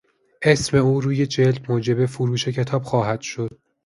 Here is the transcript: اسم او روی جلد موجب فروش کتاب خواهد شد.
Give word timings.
اسم 0.41 0.77
او 0.77 1.01
روی 1.01 1.25
جلد 1.27 1.65
موجب 1.71 2.05
فروش 2.05 2.47
کتاب 2.47 2.83
خواهد 2.83 3.21
شد. 3.21 3.59